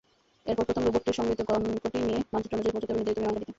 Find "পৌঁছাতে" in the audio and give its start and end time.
2.73-2.91